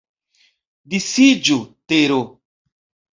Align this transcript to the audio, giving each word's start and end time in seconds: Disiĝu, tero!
Disiĝu, 0.93 1.57
tero! 1.93 2.17